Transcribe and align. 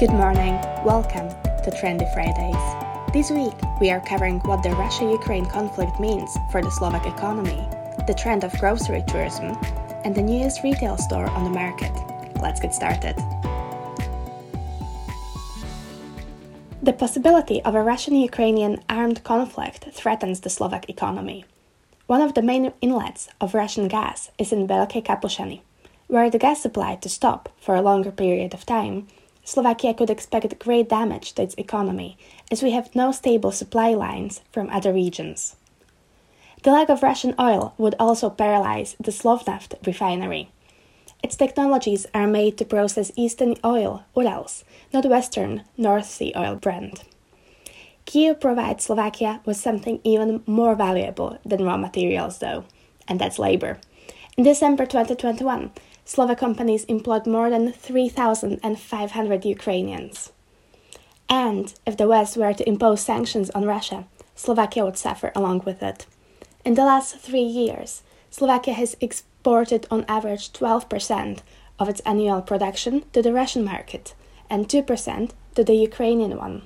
Good 0.00 0.14
morning, 0.14 0.54
welcome 0.82 1.28
to 1.28 1.70
Trendy 1.70 2.10
Fridays. 2.14 3.12
This 3.12 3.30
week, 3.30 3.52
we 3.82 3.90
are 3.90 4.00
covering 4.00 4.40
what 4.48 4.62
the 4.62 4.70
Russia 4.70 5.04
Ukraine 5.04 5.44
conflict 5.44 6.00
means 6.00 6.34
for 6.50 6.62
the 6.62 6.70
Slovak 6.70 7.04
economy, 7.04 7.68
the 8.06 8.14
trend 8.14 8.42
of 8.42 8.58
grocery 8.58 9.04
tourism, 9.06 9.58
and 10.02 10.14
the 10.14 10.22
newest 10.22 10.64
retail 10.64 10.96
store 10.96 11.28
on 11.28 11.44
the 11.44 11.50
market. 11.50 11.92
Let's 12.40 12.60
get 12.60 12.74
started. 12.74 13.14
The 16.82 16.96
possibility 16.96 17.60
of 17.60 17.74
a 17.74 17.82
Russian 17.82 18.16
Ukrainian 18.16 18.80
armed 18.88 19.22
conflict 19.22 19.92
threatens 19.92 20.40
the 20.40 20.48
Slovak 20.48 20.88
economy. 20.88 21.44
One 22.06 22.22
of 22.22 22.32
the 22.32 22.40
main 22.40 22.72
inlets 22.80 23.28
of 23.38 23.52
Russian 23.52 23.86
gas 23.86 24.30
is 24.38 24.50
in 24.50 24.66
Veľké 24.66 25.04
Kapušany. 25.04 25.60
Were 26.08 26.30
the 26.30 26.40
gas 26.40 26.62
supply 26.62 26.96
to 26.96 27.08
stop 27.10 27.50
for 27.60 27.74
a 27.74 27.82
longer 27.84 28.10
period 28.10 28.54
of 28.54 28.64
time, 28.64 29.06
Slovakia 29.44 29.94
could 29.94 30.10
expect 30.10 30.58
great 30.58 30.88
damage 30.88 31.32
to 31.32 31.42
its 31.42 31.54
economy, 31.56 32.16
as 32.50 32.62
we 32.62 32.70
have 32.72 32.94
no 32.94 33.12
stable 33.12 33.52
supply 33.52 33.94
lines 33.94 34.42
from 34.52 34.70
other 34.70 34.92
regions. 34.92 35.56
The 36.62 36.72
lack 36.72 36.90
of 36.90 37.02
Russian 37.02 37.34
oil 37.38 37.74
would 37.78 37.94
also 37.98 38.28
paralyze 38.28 38.94
the 39.00 39.10
Slovnaft 39.12 39.74
refinery. 39.86 40.50
Its 41.22 41.36
technologies 41.36 42.06
are 42.12 42.26
made 42.26 42.58
to 42.58 42.64
process 42.64 43.12
eastern 43.16 43.54
oil, 43.64 44.04
Urals, 44.16 44.64
not 44.92 45.06
western 45.06 45.64
North 45.76 46.06
Sea 46.06 46.32
oil 46.36 46.56
brand. 46.56 47.02
Kiev 48.04 48.40
provides 48.40 48.84
Slovakia 48.84 49.40
with 49.44 49.56
something 49.56 50.00
even 50.04 50.42
more 50.46 50.74
valuable 50.74 51.38
than 51.44 51.64
raw 51.64 51.76
materials, 51.76 52.38
though, 52.38 52.64
and 53.06 53.20
that's 53.20 53.38
labor. 53.38 53.78
In 54.36 54.44
December 54.44 54.86
2021, 54.86 55.70
Slovak 56.10 56.38
companies 56.42 56.82
employed 56.86 57.24
more 57.24 57.50
than 57.50 57.70
3,500 57.70 59.44
Ukrainians. 59.44 60.32
And 61.28 61.72
if 61.86 61.96
the 61.96 62.08
West 62.08 62.36
were 62.36 62.52
to 62.52 62.68
impose 62.68 63.00
sanctions 63.00 63.48
on 63.50 63.64
Russia, 63.64 64.06
Slovakia 64.34 64.84
would 64.84 64.98
suffer 64.98 65.30
along 65.36 65.62
with 65.64 65.84
it. 65.84 66.06
In 66.64 66.74
the 66.74 66.84
last 66.84 67.14
three 67.14 67.46
years, 67.46 68.02
Slovakia 68.28 68.74
has 68.74 68.96
exported 69.00 69.86
on 69.88 70.04
average 70.08 70.50
12% 70.50 71.46
of 71.78 71.88
its 71.88 72.02
annual 72.02 72.42
production 72.42 73.04
to 73.12 73.22
the 73.22 73.32
Russian 73.32 73.62
market 73.62 74.14
and 74.50 74.66
2% 74.66 75.30
to 75.54 75.62
the 75.62 75.78
Ukrainian 75.78 76.36
one. 76.36 76.62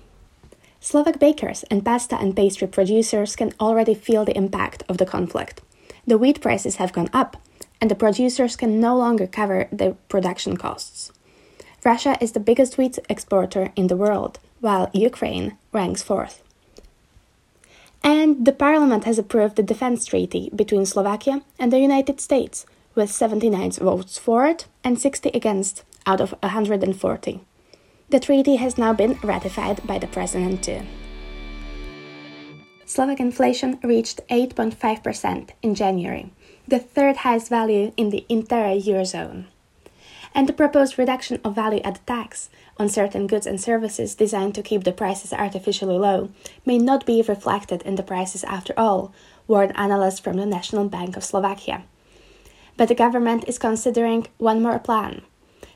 Slovak 0.81 1.21
bakers 1.21 1.69
and 1.69 1.85
pasta 1.85 2.17
and 2.17 2.35
pastry 2.35 2.67
producers 2.67 3.37
can 3.37 3.53
already 3.61 3.93
feel 3.93 4.25
the 4.25 4.39
impact 4.41 4.85
of 4.89 4.97
the 4.97 5.05
conflict. 5.05 5.61
The 6.09 6.17
wheat 6.17 6.41
prices 6.41 6.77
have 6.77 6.97
gone 6.97 7.13
up, 7.13 7.37
and 7.85 7.91
the 7.91 7.95
producers 7.95 8.57
can 8.57 8.81
no 8.81 8.97
longer 8.97 9.27
cover 9.27 9.69
the 9.71 9.95
production 10.09 10.57
costs. 10.57 11.13
Russia 11.85 12.17
is 12.19 12.33
the 12.33 12.41
biggest 12.41 12.79
wheat 12.79 12.99
exporter 13.11 13.73
in 13.77 13.89
the 13.89 13.97
world, 14.05 14.39
while 14.61 14.89
Ukraine 14.95 15.59
ranks 15.71 16.03
fourth. 16.03 16.41
And 18.03 18.47
the 18.47 18.53
parliament 18.53 19.05
has 19.05 19.19
approved 19.19 19.57
the 19.57 19.63
defense 19.63 20.07
treaty 20.07 20.51
between 20.57 20.87
Slovakia 20.87 21.43
and 21.59 21.71
the 21.71 21.79
United 21.79 22.23
States, 22.23 22.65
with 22.95 23.11
79 23.11 23.73
votes 23.73 24.17
for 24.17 24.47
it 24.47 24.65
and 24.83 24.99
60 24.99 25.29
against 25.35 25.85
out 26.07 26.23
of 26.23 26.33
140. 26.41 27.41
The 28.09 28.21
treaty 28.21 28.57
has 28.57 28.79
now 28.79 28.95
been 28.95 29.19
ratified 29.23 29.87
by 29.87 29.99
the 29.99 30.07
president 30.07 30.65
too. 30.65 30.81
Slovak 32.87 33.19
inflation 33.19 33.79
reached 33.83 34.21
8.5% 34.29 35.51
in 35.63 35.75
January, 35.75 36.31
the 36.69 36.79
third 36.79 37.19
highest 37.19 37.49
value 37.49 37.93
in 37.97 38.11
the 38.11 38.27
entire 38.29 38.77
Eurozone. 38.77 39.47
And 40.35 40.49
the 40.49 40.53
proposed 40.53 40.99
reduction 40.99 41.41
of 41.45 41.55
value 41.55 41.81
added 41.85 42.07
tax 42.07 42.51
on 42.77 42.89
certain 42.89 43.27
goods 43.27 43.47
and 43.47 43.61
services 43.61 44.15
designed 44.15 44.55
to 44.57 44.63
keep 44.63 44.85
the 44.85 44.93
prices 44.93 45.33
artificially 45.33 45.97
low 45.97 46.31
may 46.67 46.77
not 46.77 47.07
be 47.07 47.23
reflected 47.23 47.83
in 47.83 47.95
the 47.95 48.03
prices 48.03 48.45
after 48.45 48.75
all, 48.77 49.13
warned 49.47 49.73
analysts 49.77 50.21
from 50.21 50.37
the 50.37 50.47
National 50.47 50.89
Bank 50.89 51.17
of 51.17 51.25
Slovakia. 51.25 51.85
But 52.77 52.89
the 52.89 52.95
government 52.95 53.45
is 53.47 53.59
considering 53.59 54.27
one 54.39 54.61
more 54.63 54.79
plan 54.79 55.23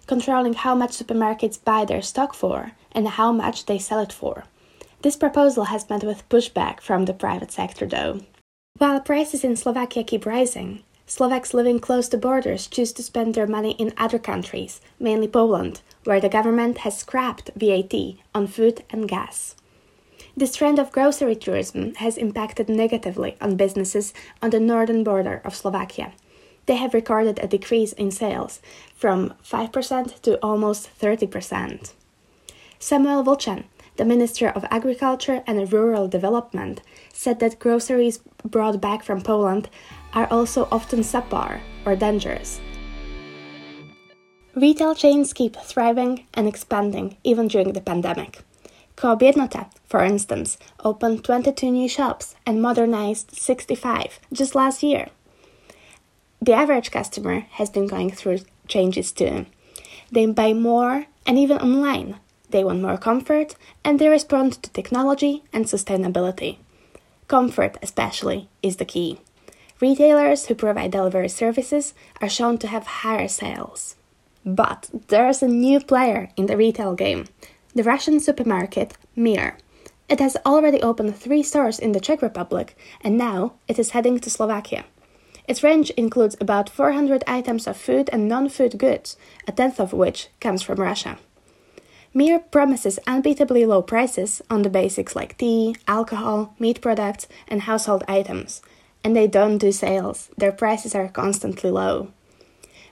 controlling 0.08 0.54
how 0.54 0.74
much 0.74 0.96
supermarkets 0.96 1.62
buy 1.62 1.84
their 1.84 2.02
stock 2.02 2.34
for 2.34 2.72
and 2.92 3.06
how 3.06 3.30
much 3.30 3.66
they 3.66 3.78
sell 3.78 4.00
it 4.00 4.12
for. 4.12 4.44
This 5.02 5.16
proposal 5.16 5.64
has 5.64 5.88
met 5.88 6.02
with 6.02 6.28
pushback 6.28 6.80
from 6.80 7.04
the 7.04 7.14
private 7.14 7.52
sector, 7.52 7.86
though. 7.86 8.20
While 8.78 9.00
prices 9.00 9.44
in 9.44 9.56
Slovakia 9.56 10.02
keep 10.02 10.26
rising, 10.26 10.82
Slovaks 11.06 11.54
living 11.54 11.78
close 11.78 12.08
to 12.08 12.18
borders 12.18 12.66
choose 12.66 12.92
to 12.92 13.02
spend 13.02 13.34
their 13.34 13.46
money 13.46 13.72
in 13.78 13.94
other 13.96 14.18
countries, 14.18 14.80
mainly 15.00 15.28
Poland, 15.28 15.80
where 16.04 16.20
the 16.20 16.28
government 16.28 16.78
has 16.78 16.98
scrapped 16.98 17.50
VAT 17.56 17.94
on 18.34 18.46
food 18.46 18.84
and 18.90 19.08
gas. 19.08 19.54
This 20.36 20.54
trend 20.54 20.78
of 20.78 20.92
grocery 20.92 21.34
tourism 21.34 21.94
has 21.96 22.18
impacted 22.18 22.68
negatively 22.68 23.36
on 23.40 23.56
businesses 23.56 24.12
on 24.42 24.50
the 24.50 24.60
northern 24.60 25.02
border 25.02 25.40
of 25.44 25.56
Slovakia. 25.56 26.12
They 26.66 26.76
have 26.76 26.92
recorded 26.92 27.38
a 27.38 27.48
decrease 27.48 27.92
in 27.94 28.10
sales 28.10 28.60
from 28.94 29.34
5% 29.42 30.20
to 30.22 30.36
almost 30.42 30.90
30%. 31.00 31.94
Samuel 32.78 33.24
Vlčan, 33.24 33.64
the 33.98 34.04
Minister 34.04 34.48
of 34.48 34.64
Agriculture 34.70 35.42
and 35.46 35.72
Rural 35.72 36.06
Development 36.06 36.80
said 37.12 37.40
that 37.40 37.58
groceries 37.58 38.20
brought 38.44 38.80
back 38.80 39.02
from 39.02 39.20
Poland 39.20 39.68
are 40.14 40.28
also 40.30 40.68
often 40.70 41.00
subpar 41.00 41.60
or 41.84 41.96
dangerous. 41.96 42.60
Retail 44.54 44.94
chains 44.94 45.32
keep 45.32 45.56
thriving 45.56 46.26
and 46.32 46.46
expanding 46.46 47.16
even 47.24 47.48
during 47.48 47.72
the 47.72 47.80
pandemic. 47.80 48.44
Coop 48.94 49.20
for 49.84 50.04
instance, 50.04 50.58
opened 50.84 51.24
22 51.24 51.70
new 51.70 51.88
shops 51.88 52.36
and 52.46 52.62
modernized 52.62 53.32
65 53.32 54.20
just 54.32 54.54
last 54.54 54.82
year. 54.82 55.08
The 56.40 56.52
average 56.52 56.92
customer 56.92 57.46
has 57.50 57.68
been 57.68 57.88
going 57.88 58.12
through 58.12 58.40
changes 58.68 59.10
too. 59.10 59.46
They 60.12 60.26
buy 60.26 60.52
more 60.52 61.06
and 61.26 61.36
even 61.36 61.58
online 61.58 62.18
they 62.50 62.64
want 62.64 62.82
more 62.82 62.96
comfort 62.96 63.54
and 63.84 63.98
they 63.98 64.08
respond 64.08 64.62
to 64.62 64.70
technology 64.70 65.42
and 65.52 65.64
sustainability. 65.66 66.58
Comfort, 67.26 67.76
especially, 67.82 68.48
is 68.62 68.76
the 68.76 68.84
key. 68.84 69.20
Retailers 69.80 70.46
who 70.46 70.54
provide 70.54 70.90
delivery 70.90 71.28
services 71.28 71.94
are 72.20 72.28
shown 72.28 72.58
to 72.58 72.66
have 72.66 72.86
higher 72.86 73.28
sales. 73.28 73.96
But 74.44 74.90
there's 75.08 75.42
a 75.42 75.48
new 75.48 75.78
player 75.78 76.30
in 76.36 76.46
the 76.46 76.56
retail 76.56 76.94
game 76.94 77.26
the 77.74 77.84
Russian 77.84 78.18
supermarket 78.18 78.94
Mir. 79.14 79.56
It 80.08 80.20
has 80.20 80.36
already 80.44 80.82
opened 80.82 81.14
three 81.14 81.42
stores 81.42 81.78
in 81.78 81.92
the 81.92 82.00
Czech 82.00 82.22
Republic 82.22 82.76
and 83.02 83.16
now 83.16 83.52
it 83.68 83.78
is 83.78 83.90
heading 83.90 84.18
to 84.20 84.30
Slovakia. 84.30 84.84
Its 85.46 85.62
range 85.62 85.90
includes 85.90 86.36
about 86.40 86.68
400 86.68 87.22
items 87.26 87.66
of 87.66 87.76
food 87.76 88.10
and 88.12 88.26
non 88.26 88.48
food 88.48 88.78
goods, 88.78 89.16
a 89.46 89.52
tenth 89.52 89.78
of 89.78 89.92
which 89.92 90.28
comes 90.40 90.62
from 90.62 90.80
Russia. 90.80 91.18
Mir 92.14 92.38
promises 92.38 92.98
unbeatably 93.06 93.66
low 93.66 93.82
prices 93.82 94.40
on 94.50 94.62
the 94.62 94.70
basics 94.70 95.14
like 95.14 95.36
tea, 95.36 95.76
alcohol, 95.86 96.54
meat 96.58 96.80
products, 96.80 97.28
and 97.46 97.62
household 97.62 98.02
items. 98.08 98.62
And 99.04 99.14
they 99.14 99.26
don't 99.26 99.58
do 99.58 99.72
sales, 99.72 100.30
their 100.36 100.52
prices 100.52 100.94
are 100.94 101.08
constantly 101.08 101.70
low. 101.70 102.12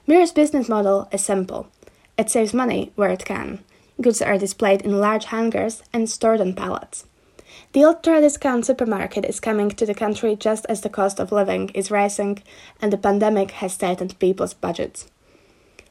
Mir's 0.05 0.31
business 0.31 0.69
model 0.69 1.09
is 1.11 1.23
simple 1.23 1.67
it 2.17 2.29
saves 2.31 2.53
money 2.53 2.91
where 2.95 3.11
it 3.11 3.25
can. 3.25 3.63
Goods 4.01 4.21
are 4.21 4.37
displayed 4.37 4.81
in 4.81 4.99
large 4.99 5.25
hangars 5.25 5.83
and 5.93 6.09
stored 6.09 6.41
on 6.41 6.53
pallets. 6.53 7.05
The 7.73 7.83
ultra 7.83 8.21
discount 8.21 8.65
supermarket 8.65 9.25
is 9.25 9.39
coming 9.39 9.69
to 9.71 9.85
the 9.85 9.93
country 9.93 10.35
just 10.35 10.65
as 10.67 10.81
the 10.81 10.89
cost 10.89 11.19
of 11.19 11.31
living 11.31 11.69
is 11.69 11.91
rising 11.91 12.41
and 12.81 12.91
the 12.91 12.97
pandemic 12.97 13.51
has 13.51 13.77
tightened 13.77 14.17
people's 14.19 14.53
budgets. 14.53 15.09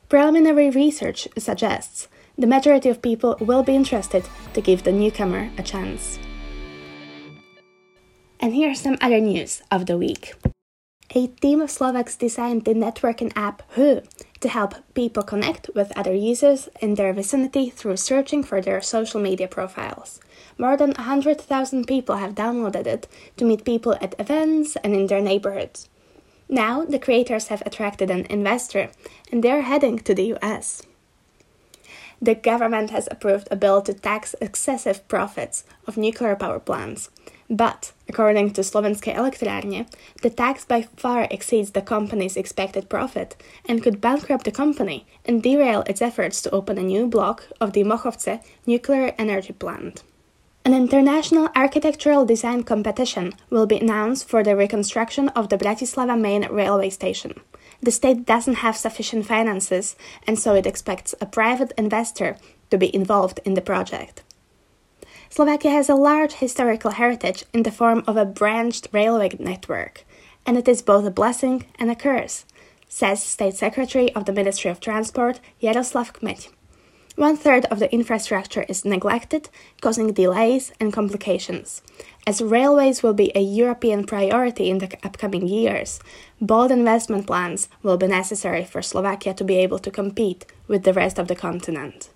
Preliminary 0.09 0.71
research 0.71 1.29
suggests 1.39 2.09
the 2.39 2.47
majority 2.47 2.89
of 2.89 3.01
people 3.01 3.37
will 3.41 3.63
be 3.63 3.75
interested 3.75 4.29
to 4.53 4.61
give 4.61 4.83
the 4.83 4.93
newcomer 4.93 5.51
a 5.57 5.63
chance. 5.63 6.19
And 8.41 8.53
here 8.53 8.71
are 8.71 8.75
some 8.75 8.99
other 9.01 9.21
news 9.21 9.63
of 9.71 9.87
the 9.87 9.97
week. 9.97 10.35
A 11.15 11.29
team 11.29 11.63
of 11.63 11.71
Slovaks 11.71 12.17
designed 12.17 12.65
the 12.65 12.75
networking 12.75 13.33
app 13.35 13.63
Who 13.71 14.03
to 14.41 14.49
help 14.49 14.75
people 14.93 15.23
connect 15.23 15.71
with 15.75 15.97
other 15.97 16.13
users 16.13 16.69
in 16.83 16.95
their 16.95 17.13
vicinity 17.15 17.71
through 17.71 17.97
searching 17.97 18.43
for 18.43 18.61
their 18.61 18.83
social 18.83 19.21
media 19.21 19.49
profiles. 19.49 20.21
More 20.59 20.77
than 20.77 20.91
100,000 20.91 21.87
people 21.87 22.17
have 22.17 22.35
downloaded 22.35 22.87
it 22.87 23.09
to 23.39 23.45
meet 23.47 23.65
people 23.65 23.97
at 24.01 24.15
events 24.19 24.77
and 24.85 24.95
in 24.95 25.07
their 25.07 25.23
neighborhoods. 25.23 25.89
Now, 26.49 26.85
the 26.85 26.99
creators 26.99 27.49
have 27.49 27.63
attracted 27.65 28.11
an 28.11 28.27
investor 28.29 28.91
and 29.33 29.43
they're 29.43 29.63
heading 29.63 29.99
to 30.01 30.15
the 30.15 30.35
US. 30.35 30.83
The 32.21 32.35
government 32.35 32.91
has 32.91 33.09
approved 33.11 33.49
a 33.51 33.57
bill 33.57 33.83
to 33.83 33.95
tax 33.95 34.35
excessive 34.41 35.07
profits 35.09 35.65
of 35.87 35.97
nuclear 35.97 36.37
power 36.37 36.59
plants. 36.59 37.11
But, 37.49 37.93
according 38.09 38.55
to 38.55 38.63
Slovenské 38.63 39.15
elektrárne, 39.15 39.87
the 40.23 40.31
tax 40.31 40.65
by 40.65 40.83
far 40.97 41.29
exceeds 41.31 41.71
the 41.71 41.83
company's 41.83 42.37
expected 42.37 42.89
profit 42.89 43.37
and 43.69 43.83
could 43.83 44.01
bankrupt 44.01 44.45
the 44.45 44.51
company 44.51 45.07
and 45.25 45.43
derail 45.43 45.85
its 45.87 46.03
efforts 46.03 46.43
to 46.43 46.51
open 46.51 46.79
a 46.79 46.83
new 46.83 47.07
block 47.07 47.45
of 47.61 47.73
the 47.73 47.85
Mochovce 47.85 48.43
nuclear 48.67 49.15
energy 49.17 49.53
plant. 49.53 50.03
An 50.67 50.75
international 50.75 51.49
architectural 51.55 52.27
design 52.27 52.65
competition 52.65 53.35
will 53.51 53.67
be 53.67 53.79
announced 53.79 54.29
for 54.29 54.43
the 54.43 54.57
reconstruction 54.57 55.29
of 55.29 55.49
the 55.49 55.57
Bratislava 55.57 56.21
main 56.21 56.45
railway 56.51 56.91
station. 56.91 57.39
The 57.81 57.93
state 57.93 58.27
doesn't 58.27 58.67
have 58.67 58.77
sufficient 58.77 59.27
finances, 59.27 59.95
and 60.27 60.37
so 60.37 60.57
it 60.57 60.67
expects 60.67 61.15
a 61.21 61.27
private 61.27 61.73
investor 61.79 62.37
to 62.73 62.79
be 62.79 62.93
involved 62.93 63.39
in 63.45 63.55
the 63.55 63.61
project. 63.61 64.25
Slovakia 65.31 65.71
has 65.71 65.89
a 65.89 65.95
large 65.95 66.33
historical 66.33 66.91
heritage 66.91 67.45
in 67.53 67.63
the 67.63 67.71
form 67.71 68.03
of 68.09 68.17
a 68.17 68.25
branched 68.25 68.89
railway 68.91 69.31
network, 69.39 70.05
and 70.45 70.59
it 70.59 70.67
is 70.67 70.83
both 70.83 71.07
a 71.07 71.13
blessing 71.13 71.67
and 71.79 71.93
a 71.93 71.95
curse, 71.95 72.45
says 72.89 73.23
State 73.23 73.55
Secretary 73.55 74.13
of 74.17 74.25
the 74.25 74.33
Ministry 74.33 74.73
of 74.73 74.81
Transport 74.81 75.39
Jaroslav 75.63 76.13
Kmeď. 76.13 76.49
One 77.17 77.39
third 77.39 77.65
of 77.67 77.79
the 77.79 77.91
infrastructure 77.93 78.67
is 78.69 78.85
neglected, 78.85 79.49
causing 79.81 80.13
delays 80.13 80.73
and 80.79 80.93
complications. 80.93 81.81
As 82.27 82.43
railways 82.43 83.03
will 83.03 83.15
be 83.15 83.33
a 83.35 83.41
European 83.41 84.05
priority 84.05 84.69
in 84.69 84.79
the 84.79 84.93
upcoming 85.03 85.49
years, 85.49 85.99
bold 86.43 86.71
investment 86.71 87.27
plans 87.27 87.71
will 87.83 87.97
be 87.97 88.07
necessary 88.07 88.65
for 88.65 88.83
Slovakia 88.83 89.33
to 89.33 89.45
be 89.45 89.57
able 89.57 89.79
to 89.79 89.91
compete 89.91 90.45
with 90.69 90.83
the 90.85 90.93
rest 90.93 91.19
of 91.19 91.29
the 91.29 91.37
continent. 91.37 92.11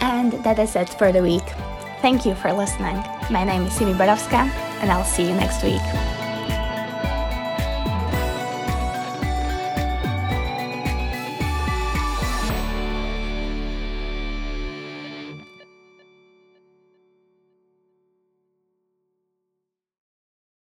And 0.00 0.32
that 0.42 0.58
is 0.58 0.74
it 0.74 0.90
for 0.90 1.12
the 1.12 1.22
week. 1.22 1.46
Thank 2.02 2.26
you 2.26 2.34
for 2.34 2.52
listening. 2.52 2.96
My 3.30 3.44
name 3.44 3.62
is 3.62 3.72
Simi 3.72 3.92
Borovska, 3.92 4.50
and 4.82 4.90
I'll 4.90 5.04
see 5.04 5.22
you 5.22 5.34
next 5.34 5.62
week. 5.62 6.25